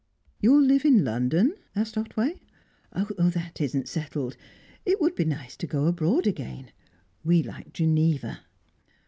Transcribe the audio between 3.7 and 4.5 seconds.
settled.